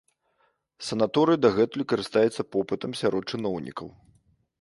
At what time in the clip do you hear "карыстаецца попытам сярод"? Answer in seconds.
1.93-3.23